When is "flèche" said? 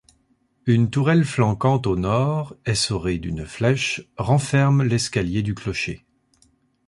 3.45-4.01